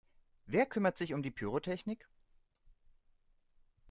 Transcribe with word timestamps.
Wer 0.47 0.65
kümmert 0.65 0.97
sich 0.97 1.13
um 1.13 1.21
die 1.21 1.29
Pyrotechnik? 1.29 2.09